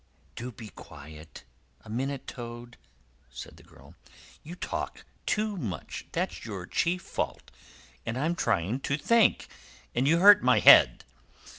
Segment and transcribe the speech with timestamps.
[0.35, 1.43] "Do be quiet
[1.81, 2.77] a minute, Toad,"
[3.29, 3.93] said the girl.
[4.41, 7.51] "You talk too much, that's your chief fault,
[8.03, 9.47] and I'm trying to think,
[9.93, 11.03] and you hurt my head.